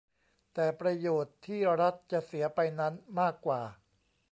[0.53, 3.61] แต่ประโยชน์ที่รัฐจะเสียไปนั้นมากกว่า